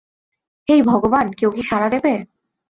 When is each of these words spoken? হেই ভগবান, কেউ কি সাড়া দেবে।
হেই 0.67 0.81
ভগবান, 0.81 1.25
কেউ 1.31 1.49
কি 1.51 1.61
সাড়া 1.61 1.87
দেবে। 1.89 2.13